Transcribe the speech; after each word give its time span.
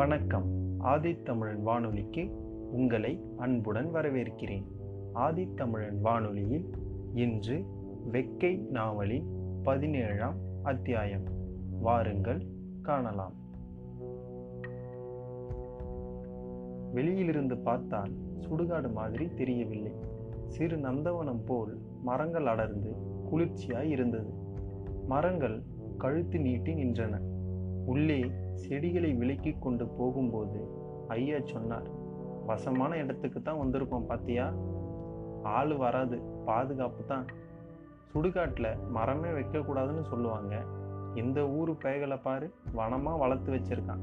வணக்கம். 0.00 0.44
ஆதித்தமிழன் 0.84 1.62
வானொலிக்கு 1.62 2.30
உங்களை 2.72 3.20
அன்புடன் 3.36 3.94
வரவேற்கிறேன். 3.94 4.64
ஆதித்தமிழன் 5.14 6.00
வானொலியில் 6.00 6.70
இன்று 7.14 7.64
வெக்கை 8.12 8.68
நாவலின் 8.68 9.24
பதினேழாம் 9.62 10.36
அத்தியாயம். 10.62 11.22
வாருங்கள் 11.80 12.46
காணலாம். 12.82 13.32
வெளியிலிருந்து 16.92 17.56
பார்த்தால் 17.56 18.12
சுடுகாடு 18.40 18.92
மாதிரி 18.92 19.34
தெரியவில்லை. 19.34 19.92
சிறு 20.46 20.76
நந்தவனம் 20.76 21.46
போல் 21.46 21.78
மரங்கள் 22.02 22.46
அடர்ந்து 22.46 22.92
குளிர்ச்சியாய் 23.32 23.90
இருந்தது. 23.90 24.30
மரங்கள் 25.08 25.62
கழுத்து 25.98 26.40
நீட்டி 26.40 26.74
நின்றன. 26.74 27.20
உள்ளே 27.86 28.30
செடிகளை 28.64 29.10
விலக்கி 29.12 29.52
கொண்டு 29.60 29.86
போகும்போது 29.86 30.60
ஐயா 31.08 31.38
சொன்னார் 31.52 31.88
வசமான 32.46 32.96
இடத்துக்கு 32.96 33.42
தான் 33.42 33.60
வந்திருக்கோம் 33.60 34.08
பாத்தியா? 34.10 34.46
ஆள் 35.42 35.72
வராது 35.76 36.16
பாதுகாப்பு 36.44 37.02
தான். 37.04 37.26
சுடுகாட்டில் 38.12 38.70
மரமே 38.88 39.28
வைக்கக்கூடாதுன்னு 39.28 40.02
சொல்லுவாங்க. 40.02 40.54
இந்த 41.14 41.48
ஊர் 41.48 41.70
பேகலை 41.84 42.18
பாரு 42.22 42.46
வனமாக 42.72 43.18
வளர்த்து 43.18 43.50
வச்சிருக்கான். 43.52 44.02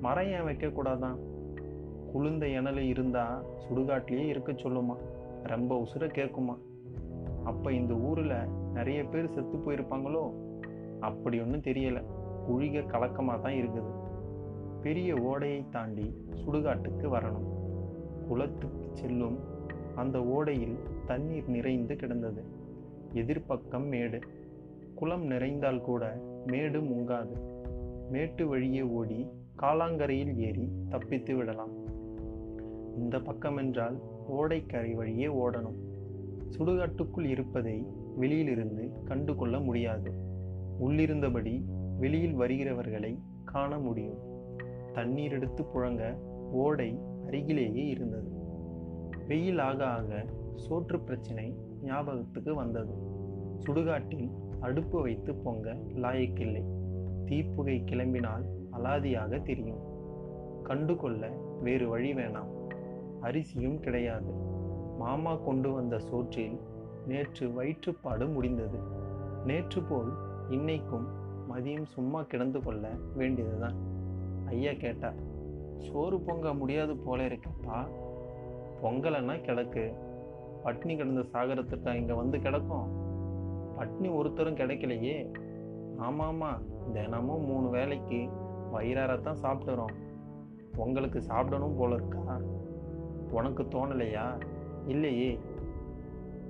மரம் 0.00 0.30
ஏன் 0.36 0.46
வைக்கக்கூடாதான்? 0.48 1.18
குளிர்ந்த 2.12 2.46
இணல் 2.48 2.82
இருந்தால் 2.82 3.44
சுடுகாட்டிலேயே 3.64 4.26
இருக்க 4.26 4.52
சொல்லுமா. 4.52 4.96
ரொம்ப 5.52 5.82
உசுர 5.82 6.04
கேட்குமா 6.18 6.54
அப்போ 7.44 7.72
இந்த 7.72 7.94
ஊரில் 7.94 8.36
நிறைய 8.72 9.00
பேர் 9.04 9.34
செத்து 9.34 9.56
போயிருப்பாங்களோ? 9.58 10.22
அப்படி 11.00 11.36
ஒன்றும் 11.40 11.66
தெரியலை. 11.68 12.02
குழிக 12.48 12.86
கலக்கமாக 12.86 13.38
தான் 13.42 13.52
இருக்குது. 13.52 13.92
பெரிய 14.82 15.16
ஓடையை 15.16 15.64
தாண்டி 15.70 16.14
சுடுகாட்டுக்கு 16.34 17.06
வரணும். 17.08 17.48
குளத்துக்கு 18.28 18.88
செல்லும் 18.92 19.38
அந்த 19.94 20.18
ஓடையில் 20.18 20.76
தண்ணீர் 21.06 21.48
நிறைந்து 21.48 21.96
கிடந்தது. 21.96 22.44
எதிர்ப்பக்கம் 23.14 23.88
மேடு. 23.88 24.18
குளம் 24.94 25.24
நிறைந்தால் 25.24 25.80
கூட 25.80 26.20
மேடு 26.46 26.80
முங்காது. 26.80 27.34
மேட்டு 28.10 28.48
வழியே 28.48 28.82
ஓடி 28.82 29.28
காலாங்கரையில் 29.58 30.36
ஏறி 30.36 30.68
தப்பித்து 30.88 31.36
விடலாம். 31.36 31.72
இந்த 32.96 33.20
பக்கம் 33.20 33.56
என்றால் 33.56 33.98
ஓடைக்கரை 34.32 34.94
வழியே 34.94 35.26
ஓடணும். 35.26 35.78
சுடுகாட்டுக்குள் 36.58 37.24
இருப்பதை 37.24 37.86
வெளியிலிருந்து 38.16 38.92
கண்டு 39.04 39.34
கொள்ள 39.34 39.58
முடியாது. 39.58 40.12
உள்ளிருந்தபடி 40.80 41.64
வெளியில் 41.98 42.38
வருகிறவர்களை 42.38 43.18
காண 43.44 43.78
முடியும். 43.78 44.18
தண்ணீர் 44.92 45.32
எடுத்து 45.32 45.64
புழங்க 45.74 46.16
ஓடை 46.52 46.98
அருகிலேயே 47.26 47.86
இருந்தது. 47.86 48.28
வெயில் 49.28 49.58
ஆக 49.58 49.86
ஆக 49.86 50.24
சோற்று 50.54 51.04
பிரச்சனை 51.04 51.54
ஞாபகத்துக்கு 51.82 52.54
வந்தது. 52.54 52.94
சுடுகாட்டில் 53.58 54.30
அடுப்பு 54.60 55.02
வைத்து 55.02 55.34
பொங்க 55.34 55.74
லாயக்கில்லை. 55.74 56.64
தீப்புகை 57.24 57.84
கிளம்பினால் 57.84 58.44
அலாதியாக 58.72 59.42
தெரியும். 59.42 59.82
கண்டுகொள்ள 60.62 61.28
வேறு 61.62 61.88
வழி 61.88 62.12
வேணாம். 62.12 62.52
அரிசியும் 63.20 63.80
கிடையாது. 63.80 64.32
மாமா 64.98 65.34
கொண்டு 65.34 65.72
வந்த 65.72 65.98
சோற்றில் 65.98 66.60
நேற்று 67.06 67.52
வயிற்றுப்பாடு 67.52 68.28
முடிந்தது. 68.28 68.78
நேற்று 69.44 69.82
போல் 69.82 70.12
இன்னைக்கும் 70.50 71.06
மதியம் 71.50 71.84
சும்மா 71.84 72.22
கிடந்து 72.22 72.62
கொள்ள 72.62 72.90
வேண்டியதுதான். 73.14 73.74
ஐயா 74.46 74.72
கேட்டார் 74.72 75.14
சோறு 75.78 76.20
பொங்க 76.20 76.54
முடியாது 76.54 76.96
போல 76.96 77.26
இருக்கப்பா. 77.26 77.86
பொங்கலைன்னா 78.82 79.40
கிடக்கு. 79.40 79.94
பட்னி 80.64 80.96
கிடந்த 80.96 81.20
சாகரத்துக்கா 81.20 81.94
இங்கே 81.94 82.12
வந்து 82.12 82.38
கிடக்கும். 82.38 82.86
பட்னி 83.78 84.14
ஒருத்தரும் 84.14 84.56
கிடைக்கலையே. 84.56 85.34
ஆமாம்மா 85.98 86.60
தினமும் 86.92 87.44
மூணு 87.44 87.68
வேலைக்கு 87.68 88.28
வயிறாரத்தான் 88.72 89.36
சாப்பிட்டுறோம் 89.42 89.94
உங்களுக்கு 90.76 91.22
சாப்பிடணும் 91.22 91.76
போல 91.76 91.94
இருக்கா? 91.94 92.40
உனக்கு 93.30 93.62
தோணலையா? 93.62 94.40
இல்லையே. 94.86 95.40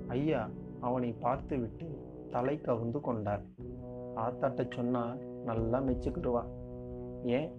ஐயா 0.07 0.49
அவனை 0.81 1.11
பார்த்து 1.11 1.57
விட்டு 1.57 1.99
தலை 2.31 2.59
கவுந்து 2.63 2.99
கொண்டார். 2.99 3.43
ஆத்தாட்ட 4.15 4.71
சொன்னால் 4.71 5.17
நல்லா 5.43 5.79
மெச்சுக்கிடுவா. 5.79 6.43
ஏன்? 7.23 7.51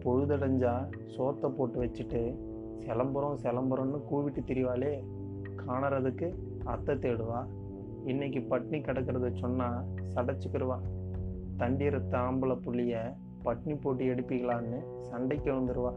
பொழுதடைஞ்சா 0.00 0.88
சோத்தை 1.16 1.48
போட்டு 1.48 1.82
வச்சுட்டு 1.82 2.38
சிலம்புறம் 2.78 3.36
சிலம்புறம்னு 3.42 3.98
கூவிட்டு 4.10 4.40
திரிவாளே. 4.46 5.04
காணறதுக்கு 5.66 6.34
அத்தை 6.64 6.94
தேடுவா. 6.94 7.46
இன்னைக்கு 8.04 8.40
பட்னி 8.40 8.78
கிடக்கிறத 8.80 9.32
சொன்னால் 9.32 9.84
சடைச்சிக்கிடுவா 10.14 10.78
தண்டீரத்த 11.56 12.14
ஆம்பளை 12.16 12.56
புள்ளிய 12.64 13.14
பட்னி 13.44 13.80
போட்டு 13.80 14.04
எடுப்பீங்களான்னு 14.04 15.00
சண்டைக்கு 15.00 15.52
வந்துடுவா 15.52 15.92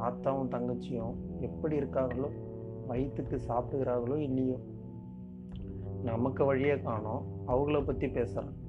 ஆத்தாவும் 0.00 0.50
தங்கச்சியும் 0.50 1.14
எப்படி 1.40 1.76
இருக்காங்களோ 1.76 2.28
வயிற்றுக்கு 2.86 3.40
சாப்பிடுகிறார்களோ 3.48 4.16
இல்லையோ. 4.16 4.58
நமக்கு 6.02 6.44
வழியே 6.44 6.78
காணோம். 6.78 7.24
அவங்கள 7.46 7.84
பற்றி 7.84 8.06
பேசுகிறோம் 8.06 8.59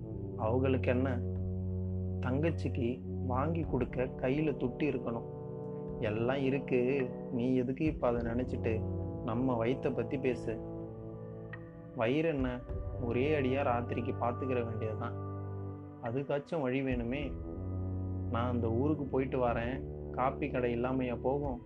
அவங்களுக்கு 0.42 0.92
என்ன? 0.92 1.20
தங்கச்சிக்கு 2.20 3.02
வாங்கி 3.28 3.62
கொடுக்க 3.62 4.06
கையில் 4.06 4.56
துட்டி 4.56 4.84
இருக்கணும். 4.84 5.24
எல்லாம் 6.00 6.44
இருக்கு. 6.44 7.10
நீ 7.32 7.56
எதுக்கு 7.56 7.86
இப்போ 7.86 8.08
அதை 8.08 8.22
நினச்சிட்டு? 8.22 8.82
நம்ம 9.24 9.54
வயிற்றை 9.54 9.92
பற்றி 9.92 10.18
பேசு. 10.18 10.60
வயிறு 11.96 12.30
என்ன? 12.30 12.60
ஒரே 13.04 13.36
அடியாக 13.36 13.70
ராத்திரிக்கு 13.70 14.14
பார்த்துக்கிற 14.22 14.66
வேண்டியதுதான். 14.66 15.14
அதுக்காச்சும் 16.04 16.62
வழி 16.62 16.82
வேணுமே? 16.82 17.32
நான் 18.32 18.50
அந்த 18.50 18.68
ஊருக்கு 18.68 19.04
போயிட்டு 19.06 19.48
வரேன். 19.48 19.82
காப்பி 20.12 20.50
கடை 20.50 20.76
இல்லாமையா 20.76 21.18
போகும்? 21.22 21.62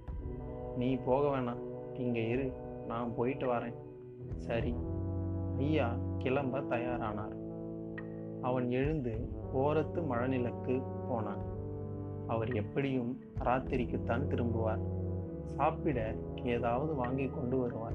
நீ 0.78 0.96
போக 0.96 1.38
வேணாம். 1.38 1.60
இங்கே 1.94 2.28
இரு. 2.28 2.52
நான் 2.88 3.16
போயிட்டு 3.16 3.48
வரேன். 3.48 3.74
சரி. 4.38 4.76
ஐயா 5.58 5.96
கிளம்ப 6.18 6.62
தயாரானார். 6.62 7.44
அவன் 8.46 8.72
எழுந்து 8.72 9.30
ஓரத்து 9.56 10.04
மழநிலக்கு 10.10 10.84
போனான். 11.08 11.42
அவர் 12.28 12.50
எப்படியும் 12.50 13.20
ராத்திரிக்குத்தான் 13.40 14.28
திரும்புவார். 14.28 14.82
சாப்பிட 15.56 16.16
ஏதாவது 16.44 16.96
வாங்கி 16.96 17.26
கொண்டு 17.26 17.58
வருவார். 17.58 17.94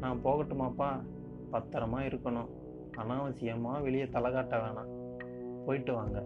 நான் 0.00 0.20
போகட்டுமாப்பா? 0.24 0.88
பத்திரமா 1.52 2.00
இருக்கணும். 2.00 2.48
அனாவசியமாக 2.96 3.82
வெளியே 3.82 4.08
தலை 4.08 4.32
காட்ட 4.32 4.56
வேணாம். 4.56 5.16
போயிட்டு 5.66 5.94
வாங்க. 5.94 6.24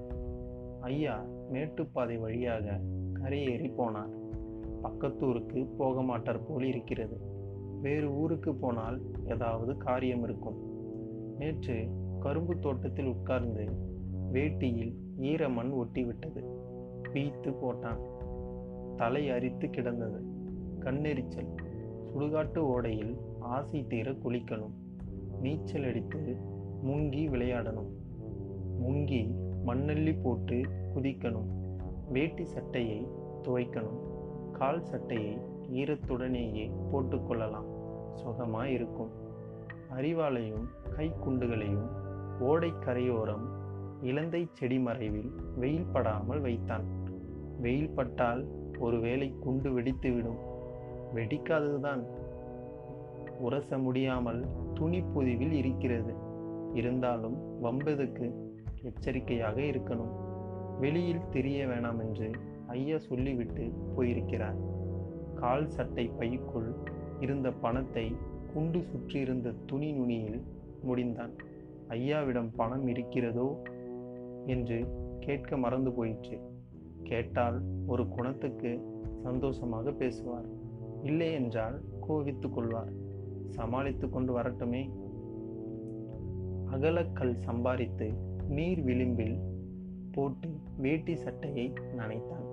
ஐயா 0.81 1.25
மேட்டுப்பாதை 1.51 2.17
வழியாக 2.17 2.81
கரையேறி 3.23 3.73
போனார். 3.79 4.13
பக்கத்தூருக்கு 4.83 5.69
போக 5.77 6.03
மாட்டார் 6.03 6.47
போல் 6.47 6.65
இருக்கிறது. 6.65 7.21
வேறு 7.81 8.11
ஊருக்கு 8.11 8.55
போனால் 8.55 9.01
ஏதாவது 9.27 9.77
காரியம் 9.77 10.23
இருக்கும். 10.23 10.57
நேற்று 11.39 11.89
கரும்பு 12.27 12.59
தோட்டத்தில் 12.59 13.07
உட்கார்ந்து 13.07 13.69
வேட்டியில் 14.33 14.95
ஈர 15.19 15.49
மண் 15.49 15.73
ஒட்டிவிட்டது. 15.73 16.45
பீத்து 17.13 17.55
போட்டான். 17.63 17.99
தலை 18.97 19.31
அரித்து 19.31 19.71
கிடந்தது. 19.71 20.21
கண்ணெரிச்சல். 20.81 21.57
சுடுகாட்டு 22.11 22.59
ஓடையில் 22.59 23.17
ஆசை 23.41 23.87
தீர 23.87 24.11
குளிக்கணும். 24.11 24.71
நீச்சல் 25.41 25.85
அடித்து 25.85 26.37
முங்கி 26.85 27.29
விளையாடணும். 27.29 27.91
முங்கி 28.83 29.35
மண்ணள்ளி 29.67 30.19
போட்டு 30.23 30.55
குதிக்கணும். 30.95 31.77
வேட்டி 32.09 32.45
சட்டையை 32.45 33.07
துவைக்கணும். 33.43 34.01
கால் 34.53 34.85
சட்டையை 34.85 35.39
ஈரத்துடனேயே 35.73 36.73
போட்டுக்கொள்ளலாம். 36.93 37.67
சுகமாக 38.15 38.69
இருக்கும். 38.69 39.11
அறிவாளையும் 39.91 40.67
கைக்குண்டுகளையும் 40.97 42.05
ஓடை 42.41 42.73
கரையோரம் 42.81 43.49
இலந்தை 44.03 44.49
செடி 44.53 44.79
மறைவில் 44.79 45.31
வெயில் 45.57 45.87
படாமல் 45.93 46.41
வைத்தான். 46.41 46.85
வெயில் 47.61 47.91
பட்டால் 47.91 48.47
ஒருவேளை 48.79 49.35
குண்டு 49.41 49.81
வெடித்துவிடும் 49.81 50.39
வெடிக்காததுதான். 51.15 52.03
உரச 53.41 53.79
முடியாமல் 53.79 54.47
துணி 54.75 55.01
பொதிவில் 55.01 55.53
இருக்கிறது. 55.53 56.15
இருந்தாலும் 56.73 57.65
வம்பதுக்கு 57.65 58.35
எச்சரிக்கையாக 58.83 59.61
இருக்கணும். 59.61 60.15
வெளியில் 60.81 61.29
தெரிய 61.31 61.67
வேணாம் 61.67 61.99
என்று 61.99 62.31
ஐயா 62.67 62.99
சொல்லிவிட்டு 62.99 63.73
போயிருக்கிறார். 63.97 64.57
கால் 65.35 65.69
சட்டை 65.69 66.11
பைக்குள் 66.19 66.75
இருந்த 67.21 67.51
பணத்தை 67.51 68.17
குண்டு 68.55 68.83
சுற்றியிருந்த 68.83 69.55
துணி 69.67 69.93
நுனியில் 69.93 70.43
முடிந்தான். 70.83 71.35
ஐயாவிடம் 71.89 72.51
பணம் 72.57 72.87
இருக்கிறதோ 72.87 73.63
என்று 74.47 74.87
கேட்க 75.21 75.57
மறந்து 75.57 75.93
போயிற்று. 75.93 76.41
கேட்டால் 77.03 77.63
ஒரு 77.87 78.09
குணத்துக்கு 78.09 78.95
சந்தோஷமாக 79.23 79.93
பேசுவார். 79.93 80.47
இல்லை 81.03 81.33
என்றால் 81.33 81.81
கோவித்து 82.09 82.51
கொள்வார். 82.51 82.93
சமாளித்து 83.49 84.11
கொண்டு 84.11 84.39
வரட்டுமே. 84.39 84.91
அகலக்கல் 86.73 87.35
சம்பாதித்து 87.39 88.13
நீர் 88.49 88.83
விளிம்பில் 88.83 89.39
போட்டு 90.13 90.49
வேட்டி 90.77 91.17
சட்டையை 91.17 91.73
நனைத்தான். 91.97 92.47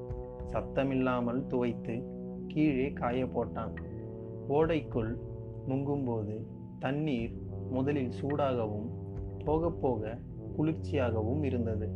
சத்தமில்லாமல் 0.45 1.47
துவைத்து 1.47 2.03
கீழே 2.47 2.91
காய 2.91 3.25
போட்டான். 3.25 3.73
ஓடைக்குள் 4.49 5.17
முங்கும்போது 5.67 6.35
தண்ணீர் 6.79 7.33
முதலில் 7.71 8.11
சூடாகவும் 8.21 8.89
போக 9.45 9.71
போக 9.71 10.17
குளிர்ச்சியாகவும் 10.57 11.43
இருந்தது. 11.43 11.89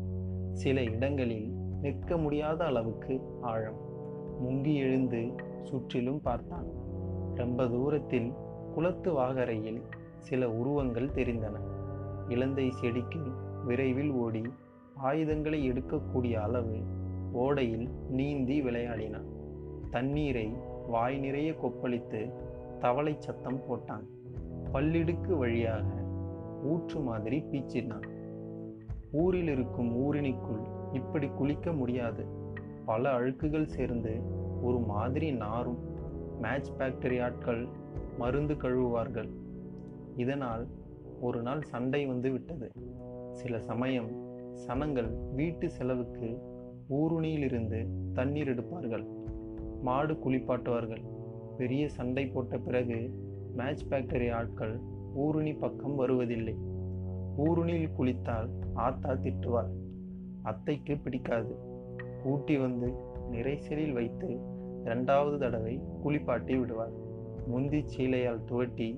சில 0.53 0.83
இடங்களில் 0.83 1.51
நிற்க 1.81 2.17
முடியாத 2.17 2.65
அளவுக்கு 2.65 3.21
ஆழம். 3.41 3.77
முங்கி 4.45 4.75
எழுந்து 4.75 5.31
சுற்றிலும் 5.63 6.21
பார்த்தான். 6.21 6.65
ரொம்ப 7.35 7.67
தூரத்தில் 7.67 8.31
குளத்து 8.73 9.13
வாகரையில் 9.13 9.81
சில 10.19 10.49
உருவங்கள் 10.49 11.09
தெரிந்தன. 11.09 11.55
இலந்தை 12.27 12.71
செடிக்கு 12.71 13.19
விரைவில் 13.65 14.11
ஓடி 14.11 14.43
ஆயுதங்களை 14.95 15.71
எடுக்கக்கூடிய 15.71 16.33
அளவு 16.33 16.77
ஓடையில் 17.33 17.89
நீந்தி 18.09 18.61
விளையாடினான் 18.61 19.27
தண்ணீரை 19.91 20.53
வாய் 20.87 21.17
நிறைய 21.17 21.51
கொப்பளித்து 21.51 22.31
தவளை 22.79 23.15
சத்தம் 23.19 23.61
போட்டான். 23.69 24.03
பல்லிடுக்கு 24.73 25.37
வழியாக 25.37 25.83
ஊற்று 26.63 26.99
மாதிரி 26.99 27.43
பீச்சினான். 27.51 28.09
ஊரில் 29.11 29.47
இருக்கும் 29.47 29.97
ஊரினிக்குள் 29.97 30.65
இப்படி 30.93 31.27
குளிக்க 31.27 31.73
முடியாது. 31.73 32.25
பல 32.85 33.19
அழுக்குகள் 33.19 33.65
சேர்ந்து 33.65 34.21
ஒரு 34.61 34.79
மாதிரி 34.79 35.31
நாரும். 35.31 35.77
மேட்ச் 36.41 36.71
ஃபேக்டரி 36.77 37.23
ஆட்கள் 37.23 37.67
மருந்து 38.17 38.53
கழுவுவார்கள். 38.53 39.29
இதனால் 40.15 40.67
ஒரு 41.21 41.41
நாள் 41.41 41.61
சண்டை 41.61 42.05
வந்து 42.05 42.31
விட்டது. 42.31 42.71
சில 43.31 43.59
சமயம் 43.59 44.09
சனங்கள் 44.67 45.33
வீட்டு 45.33 45.69
செலவுக்கு 45.69 46.37
ஊருணியிலிருந்து 46.89 47.87
தண்ணீர் 48.13 48.49
எடுப்பார்கள். 48.49 49.07
மாடு 49.81 50.13
குளிப்பாட்டுவார்கள். 50.13 51.05
பெரிய 51.57 51.87
சண்டை 51.87 52.27
போட்ட 52.27 52.57
பிறகு 52.57 53.11
மேட்ச் 53.55 53.85
ஃபேக்டரி 53.85 54.31
ஆட்கள் 54.31 54.79
ஊருணி 55.23 55.53
பக்கம் 55.53 55.95
வருவதில்லை. 55.95 56.55
ஊருணியில் 57.37 57.95
குளித்தால் 57.97 58.47
ஆத்தா 58.85 59.11
திட்டுவாள். 59.13 59.71
அத்தைக்கு 60.43 60.93
பிடிக்காது. 60.97 61.53
கூட்டி 62.23 62.55
வந்து 62.57 62.87
நிறைசலில் 63.31 63.93
வைத்து 63.93 64.29
இரண்டாவது 64.83 65.37
தடவை 65.39 65.73
குளிப்பாட்டி 66.03 66.55
விடுவார் 66.59 66.95
முந்தி 67.47 67.79
சீலையால் 67.85 68.45
துவட்டி 68.45 68.89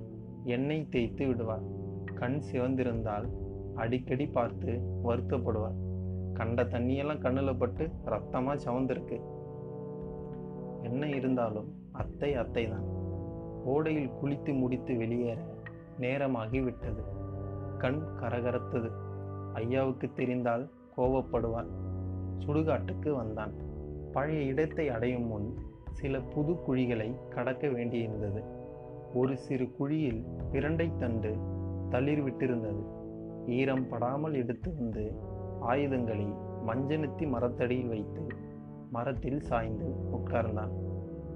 எண்ணெய் 0.44 0.90
தேய்த்து 0.90 1.24
விடுவார் 1.28 1.66
கண் 2.14 2.40
சிவந்திருந்தால் 2.48 3.28
அடிக்கடி 3.76 4.26
பார்த்து 4.28 4.72
வருத்தப்படுவார் 5.04 5.78
கண்ட 6.34 6.64
தண்ணியெல்லாம் 6.64 7.24
கண்ணில் 7.26 7.58
பட்டு 7.58 7.84
ரத்தமாக 8.06 8.58
சவந்திருக்கு. 8.66 9.18
என்ன 10.84 11.04
இருந்தாலும் 11.10 11.70
அத்தை 11.92 12.30
அத்தை 12.34 12.64
தான் 12.68 12.86
ஓடையில் 13.66 14.14
குளித்து 14.20 14.52
முடித்து 14.60 14.94
வெளியேற 14.98 15.40
நேரமாகி 16.00 16.60
விட்டது 16.62 17.02
கண் 17.78 18.02
கரகரத்தது. 18.22 18.90
ஐயாவுக்கு 19.54 20.08
தெரிந்தால் 20.16 20.70
கோபப்படுவார் 20.98 21.70
சுடுகாட்டுக்கு 22.40 23.16
வந்தான். 23.16 23.54
பழைய 24.12 24.42
இடத்தை 24.42 24.90
அடையும் 24.90 25.28
முன் 25.28 25.58
சில 25.92 26.20
புது 26.20 26.54
குழிகளை 26.68 27.10
கடக்க 27.30 27.68
வேண்டியிருந்தது. 27.68 28.42
ஒரு 29.14 29.38
சிறு 29.38 29.66
குழியில் 29.78 30.22
பிரண்டை 30.52 30.88
தண்டு 30.98 31.32
தளிர் 31.90 32.24
விட்டிருந்தது 32.24 32.84
ஈரம் 33.46 33.88
படாமல் 33.88 34.34
எடுத்து 34.34 34.76
வந்து 34.80 35.06
ஆயுதங்களை 35.62 36.28
மஞ்சனத்தி 36.68 37.28
மரத்தடியில் 37.30 37.88
வைத்து 37.88 38.28
மரத்தில் 38.92 39.42
சாய்ந்து 39.42 39.88
உட்கார்ந்தான். 40.18 40.74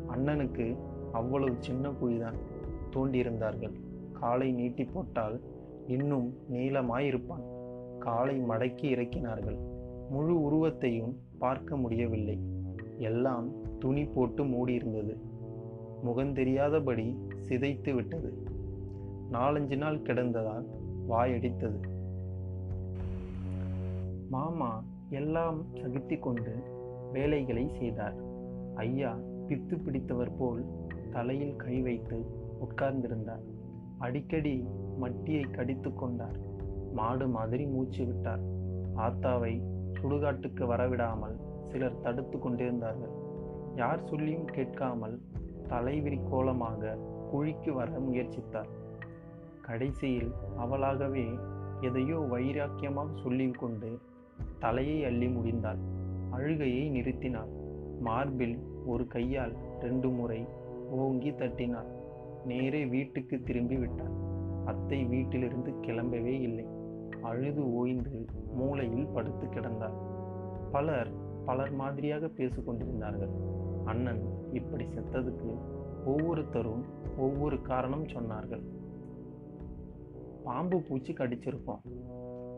அண்ணனுக்கு 0.08 0.68
அவ்வளவு 1.12 1.56
சின்ன 1.60 1.90
குழிதான் 2.02 2.40
தோண்டியிருந்தார்கள் 2.92 3.76
காலை 4.20 4.52
நீட்டி 4.52 4.84
போட்டால் 4.84 5.42
இன்னும் 5.88 6.34
நீளமாயிருப்பான். 6.52 7.44
காலை 8.00 8.42
மடக்கி 8.42 8.92
இறக்கினார்கள். 8.96 9.58
முழு 10.10 10.42
உருவத்தையும் 10.42 11.16
பார்க்க 11.40 11.78
முடியவில்லை. 11.78 12.40
எல்லாம் 12.98 13.50
துணி 13.80 14.06
போட்டு 14.06 14.44
மூடியிருந்தது. 14.44 15.18
முகந்தெரியாதபடி 16.06 17.18
சிதைத்து 17.50 17.94
விட்டது. 17.94 18.44
நாலஞ்சு 19.32 19.78
நாள் 19.78 20.00
கிடந்ததால் 20.00 20.66
வாயடித்தது. 21.10 21.80
மாமா 24.30 24.84
எல்லாம் 25.10 25.66
சகித்து 25.74 26.20
கொண்டு 26.20 26.56
வேலைகளை 27.12 27.68
செய்தார். 27.68 28.16
ஐயா 28.76 29.18
பித்து 29.48 29.84
பிடித்தவர் 29.84 30.38
போல் 30.38 30.64
தலையில் 31.12 31.56
கை 31.56 31.82
வைத்து 31.82 32.26
உட்கார்ந்திருந்தார். 32.62 33.52
அடிக்கடி 34.00 34.68
மட்டியை 35.02 35.52
கடித்து 35.52 35.94
கொண்டார். 35.94 36.38
மாடு 36.94 37.28
மாதிரி 37.28 37.66
மூச்சு 37.66 38.06
விட்டார். 38.06 38.44
ஆத்தாவை 38.96 39.62
சுடுகாட்டுக்கு 39.94 40.66
வரவிடாமல் 40.66 41.36
சிலர் 41.72 42.02
தடுத்து 42.02 42.40
கொண்டிருந்தார்கள். 42.40 43.14
யார் 43.76 44.04
சொல்லியும் 44.04 44.46
கேட்காமல் 44.46 45.22
தலைவிரி 45.68 46.20
கோலமாக 46.30 46.98
குழிக்கு 47.32 47.74
வர 47.74 48.00
முயற்சித்தார். 48.00 48.70
கடைசியில் 49.62 50.32
அவளாகவே 50.58 51.38
எதையோ 51.82 52.16
வைராக்கியமாக 52.16 53.22
சொல்லிக்கொண்டு 53.24 54.00
தலையை 54.60 55.06
அள்ளி 55.06 55.28
முடிந்தாள். 55.28 55.78
அழுகையை 56.32 56.90
நிறுத்தினாள். 56.90 57.52
மார்பில் 58.02 58.58
ஒரு 58.86 59.08
கையால் 59.08 59.54
ரெண்டு 59.80 60.10
முறை 60.10 60.46
ஓங்கி 60.90 61.34
தட்டினாள். 61.34 61.93
நேரே 62.46 62.86
வீட்டுக்கு 62.86 63.42
திரும்பி 63.42 63.78
விட்டார் 63.78 64.22
அத்தை 64.66 65.06
வீட்டிலிருந்து 65.06 65.72
கிளம்பவே 65.72 66.40
இல்லை. 66.42 66.66
அழுது 67.22 67.74
ஓய்ந்து 67.74 68.26
மூளையில் 68.54 69.08
படுத்து 69.08 69.48
கிடந்தார் 69.48 69.98
பலர் 70.72 71.12
பலர் 71.46 71.72
மாதிரியாக 71.72 72.26
பேசிக்கொண்டிருந்தார்கள் 72.26 73.30
அண்ணன் 73.86 74.22
இப்படி 74.54 74.86
செத்ததுக்கு 74.86 75.58
ஒவ்வொருத்தரும் 76.06 76.86
ஒவ்வொரு 77.18 77.62
காரணம் 77.62 78.08
சொன்னார்கள். 78.08 78.64
பாம்பு 80.44 80.82
பூச்சி 80.82 81.14
கடிச்சிருக்கோம். 81.14 81.82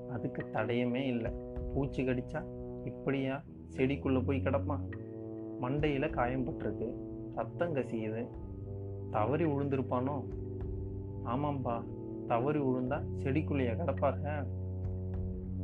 அதுக்கு 0.09 0.45
தடையமே 0.53 1.03
இல்லை. 1.07 1.31
பூச்சி 1.73 2.03
கடிச்சா 2.03 2.43
இப்படியா? 2.85 3.41
செடிக்குள்ளே 3.75 4.25
போய் 4.25 4.41
கிடப்பான். 4.41 4.89
மண்டையில் 5.61 6.09
காயம் 6.09 6.45
பட்டிருக்கு. 6.45 6.93
ரத்தம் 7.35 7.75
கசியுது. 7.75 8.27
தவறி 9.15 9.45
விழுந்திருப்பானோ 9.45 10.15
ஆமாம்பா 11.25 11.75
தவறி 12.27 12.59
விழுந்தா 12.59 12.97
செடிக்குள்ளேயே 13.23 13.73
கிடப்பாங்க 13.79 14.29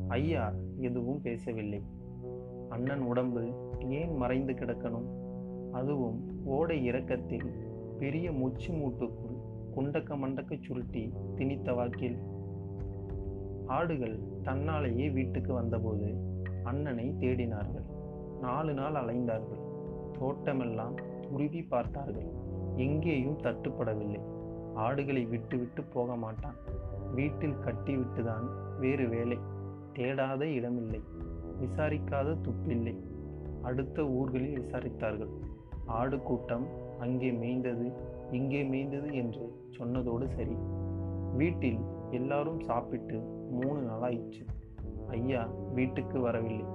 ஐயா 0.08 0.43
எதுவும் 0.77 1.22
பேசவில்லை. 1.22 1.81
அண்ணன் 2.70 3.01
உடம்பு 3.01 3.41
ஏன் 4.00 4.13
மறைந்து 4.15 4.53
கிடக்கணும்? 4.53 5.08
அதுவும் 5.72 6.17
ஓடை 6.46 6.77
இறக்கத்தில் 6.86 7.50
பெரிய 8.00 8.27
முச்சு 8.31 8.70
மூட்டுக்குள் 8.79 9.38
குண்டக்க 9.75 10.17
மண்டக்க 10.17 10.58
சுருட்டி 10.62 11.03
திணித்த 11.36 11.75
வாக்கில். 11.75 12.17
ஆடுகள் 13.67 14.17
தன்னாலேயே 14.43 15.08
வீட்டுக்கு 15.13 15.53
வந்தபோது 15.53 16.08
அண்ணனை 16.63 17.08
தேடினார்கள். 17.20 17.88
நாலு 18.41 18.74
நாள் 18.74 18.98
அலைந்தார்கள். 19.01 19.62
தோட்டமெல்லாம் 20.20 20.96
உருவி 21.31 21.62
பார்த்தார்கள். 21.74 22.31
எங்கேயும் 22.75 23.38
தட்டுப்படவில்லை. 23.38 24.22
ஆடுகளை 24.75 25.25
விட்டு 25.25 25.58
விட்டு 25.58 25.84
போக 25.84 26.16
மாட்டான். 26.16 26.56
வீட்டில் 27.16 27.56
கட்டிவிட்டுதான் 27.56 28.50
வேறு 28.80 29.08
வேலை. 29.08 29.38
தேடாத 29.94 30.42
இடமில்லை. 30.42 31.01
விசாரிக்காத 31.62 32.38
துப்பில்லை. 32.42 32.98
அடுத்த 33.62 34.08
ஊர்களில் 34.08 34.60
விசாரித்தார்கள். 34.60 35.30
ஆடு 35.86 36.22
கூட்டம் 36.22 36.68
அங்கே 37.00 37.32
மேய்ந்தது 37.32 37.92
இங்கே 38.32 38.63
மேய்ந்தது 38.63 39.13
என்று 39.13 39.56
சொன்னதோடு 39.78 40.28
சரி. 40.28 40.56
வீட்டில் 41.36 41.80
எல்லாரும் 42.12 42.60
சாப்பிட்டு 42.60 43.20
மூணு 43.51 43.82
நாளாயிற்று. 43.82 44.46
ஐயா 45.08 45.48
வீட்டுக்கு 45.74 46.20
வரவில்லை. 46.20 46.66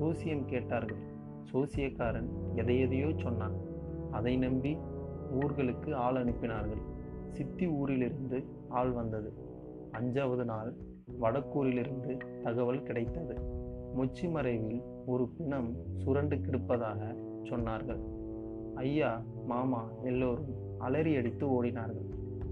சோசியம் 0.00 0.44
கேட்டார்கள். 0.44 0.96
சோசியக்காரன் 1.52 2.28
எதையெதையோ 2.54 3.22
சொன்னான். 3.22 3.54
அதை 4.10 4.36
நம்பி 4.36 4.78
ஊர்களுக்கு 5.40 5.94
ஆள் 5.94 6.24
அனுப்பினார்கள். 6.24 6.82
சித்தி 7.28 7.66
ஊரிலிருந்து 7.66 8.44
ஆள் 8.68 8.90
வந்தது. 8.90 9.32
அஞ்சாவது 9.92 10.44
நாள் 10.44 10.74
வடக்கூரிலிருந்து 11.20 12.40
தகவல் 12.42 12.82
கிடைத்தது. 12.82 13.36
முச்சி 13.94 14.30
மறைவில் 14.30 14.82
ஒரு 15.06 15.28
பிணம் 15.28 15.76
சுரண்டு 15.96 16.36
கிடப்பதாக 16.36 17.16
சொன்னார்கள். 17.42 18.00
ஐயா 18.74 19.22
மாமா 19.46 19.88
எல்லோரும் 20.02 20.52
அலறி 20.78 21.16
அடித்து 21.16 21.46
ஓடினார்கள். 21.46 22.08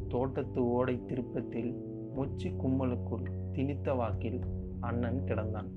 தோட்டத்து 0.08 0.70
ஓடை 0.70 1.04
திருப்பத்தில் 1.06 1.72
முச்சி 2.16 2.48
கும்மலுக்குள் 2.50 3.26
திணித்த 3.52 3.96
வாக்கில் 3.96 4.40
அண்ணன் 4.80 5.22
கிடந்தான். 5.24 5.68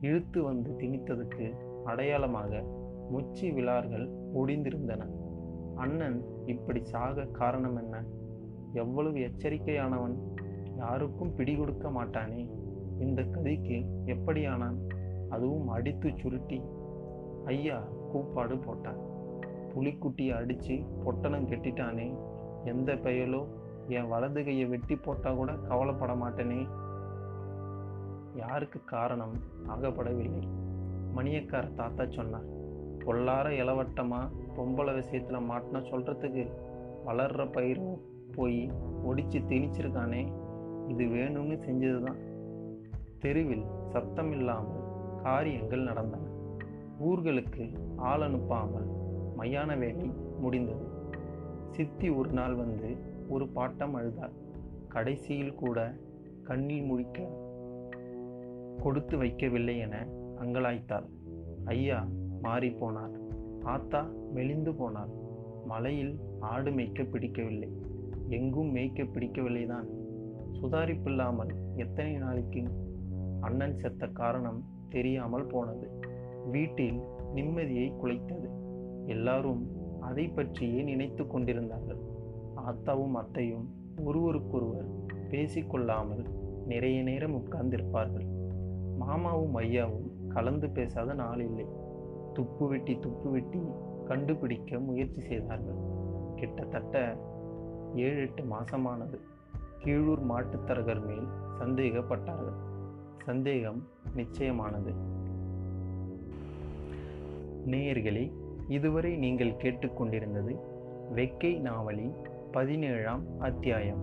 இழுத்து 0.00 0.42
வந்து 0.42 0.70
திணித்ததுக்கு 0.70 1.54
அடையாளமாக 1.84 2.62
முச்சி 3.10 3.52
விழார்கள் 3.52 4.08
ஒடிந்திருந்தன. 4.36 5.02
அண்ணன் 5.74 6.24
இப்படி 6.46 6.84
சாக 6.84 7.24
காரணம் 7.24 7.76
என்ன? 7.76 8.04
எவ்வளவு 8.72 9.18
எச்சரிக்கையானவன்? 9.18 10.14
யாருக்கும் 10.76 11.34
பிடி 11.34 11.56
கொடுக்க 11.56 11.88
மாட்டானே. 11.88 12.50
இந்த 12.98 13.22
கதிக்கு 13.22 13.86
எப்படியானான்? 14.04 14.76
அதுவும் 15.28 15.68
அடித்து 15.68 16.12
சுருட்டி. 16.16 16.62
ஐயா 17.44 17.82
கூப்பாடு 18.12 18.54
போட்டான் 18.54 18.98
புலிக்குட்டியை 19.74 20.36
அடித்து 20.36 20.74
பொட்டணம் 21.04 21.48
கெட்டிட்டானே. 21.48 22.18
எந்த 22.64 22.94
பெயலோ 22.94 23.46
என் 23.88 24.08
வலது 24.08 24.44
கையை 24.44 24.66
வெட்டி 24.66 24.96
போட்டால் 24.96 25.34
கூட 25.34 25.52
கவலைப்பட 25.52 26.14
மாட்டேனே. 26.14 26.68
யாருக்கு 28.34 28.84
காரணம்? 28.84 29.34
ஆகப்படவில்லை. 29.68 30.48
மணியக்கார 31.16 31.74
தாத்தா 31.74 32.04
சொன்னார். 32.08 32.44
பொல்லார 32.98 33.50
இளவட்டமா? 33.50 34.28
பொம்பளை 34.56 34.94
விஷயத்தில் 34.94 35.46
மாட்டினா 35.50 35.80
சொல்கிறதுக்கு 35.90 36.44
வளர்கிற 37.04 37.46
பயிர் 37.46 37.82
போய் 38.34 38.70
ஒடிச்சு 39.06 39.40
திணிச்சிருக்கானே 39.50 40.22
இது 40.88 41.04
வேணும்னு 41.06 41.56
செஞ்சது 41.66 42.00
தான் 42.02 42.20
தெருவில் 43.18 43.66
சத்தம் 43.92 44.32
இல்லாமல் 44.32 44.82
காரியங்கள் 45.22 45.80
நடந்தன. 45.80 46.24
ஊர்களுக்கு 47.00 47.64
ஆள் 47.96 48.20
அனுப்பாமல் 48.20 48.88
மையான 49.36 49.76
வேலை 49.76 50.08
முடிந்தது. 50.40 50.86
சித்தி 51.70 52.08
ஒரு 52.10 52.30
நாள் 52.30 52.54
வந்து 52.54 52.96
ஒரு 53.28 53.44
பாட்டம் 53.54 53.94
அழுதார் 53.94 54.34
கடைசியில் 54.88 55.54
கூட 55.54 55.94
கண்ணில் 56.42 56.88
முழிக்க 56.90 57.28
கொடுத்து 58.82 59.16
வைக்கவில்லை 59.18 59.76
என 59.78 60.06
அங்கலாய்த்தாள். 60.40 61.08
ஐயா 61.64 61.98
மாறி 62.40 62.70
போனார். 62.70 63.14
ஆத்தா 63.64 64.08
மெலிந்து 64.34 64.72
போனார் 64.72 65.12
மலையில் 65.66 66.18
ஆடு 66.40 66.70
மேய்க்க 66.70 67.04
பிடிக்கவில்லை. 67.04 67.68
எங்கும் 68.28 68.74
மேய்க்க 68.74 69.02
பிடிக்கவில்லைதான். 69.02 69.88
சுதாரிப்பில்லாமல் 70.62 71.48
எத்தனை 71.76 72.12
நாளைக்கு 72.12 72.64
அண்ணன் 73.40 73.78
செத்த 73.78 74.06
காரணம் 74.06 74.64
தெரியாமல் 74.88 75.46
போனது. 75.46 75.90
வீட்டில் 76.50 76.98
நிம்மதியை 77.34 77.92
குலைத்தது. 78.02 78.48
எல்லாரும் 79.06 79.70
அதை 80.00 80.28
பற்றியே 80.28 80.82
நினைத்து 80.82 81.26
கொண்டிருந்தார்கள். 81.26 81.98
ஆத்தாவும் 82.56 83.12
அத்தையும் 83.12 83.68
ஒருவருக்கொருவர் 84.04 84.86
பேசிக்கொள்ளாமல் 85.30 86.24
நிறைய 86.66 87.02
நேரம் 87.02 87.34
உட்கார்ந்திருப்பார்கள். 87.34 88.26
மாமாவும் 88.98 89.58
ஐயாவும் 89.58 90.08
கலந்து 90.28 90.70
பேசாத 90.70 91.14
நாள் 91.14 91.40
இல்லை. 91.40 91.66
துப்பு 92.34 92.68
வெட்டி 92.68 92.98
துப்பு 92.98 93.30
வெட்டி 93.30 93.58
கண்டுபிடிக்க 94.06 94.78
முயற்சி 94.78 95.20
செய்தார்கள். 95.20 95.74
கிட்டத்தட்ட 96.36 97.16
ஏழு 97.94 98.20
எட்டு 98.20 98.42
மாசமானது. 98.42 99.18
கீழூர் 99.84 100.22
மாட்டுத்தரகர் 100.28 101.06
மேல் 101.06 101.28
சந்தேகப்பட்டார்கள். 101.60 102.56
சந்தேகம் 103.24 103.88
நிச்சயமானது. 104.16 104.94
நேயர்களே 107.66 108.32
இதுவரை 108.68 109.16
நீங்கள் 109.16 109.56
கேட்டுக்கொண்டிருந்தது 109.62 110.58
வெக்கை 111.14 111.60
நாவலின் 111.60 112.14
பதினேழாம் 112.52 113.40
அத்தியாயம். 113.40 114.02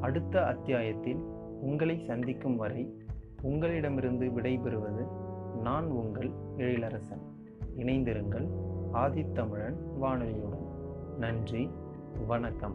அடுத்த 0.00 0.46
அத்தியாயத்தில் 0.46 1.20
உங்களை 1.60 2.04
சந்திக்கும் 2.06 2.56
வரை 2.56 2.94
உங்களிடமிருந்து 3.42 4.26
விடைபெறுவது 4.26 5.06
நான் 5.62 5.90
உங்கள் 5.90 6.30
எழிலரசன். 6.56 7.36
இணைந்திருங்கள் 7.78 8.48
ஆதித்தமிழன் 8.92 9.76
வானொலியுடன். 10.02 10.66
நன்றி 11.18 11.70
வணக்கம். 12.26 12.74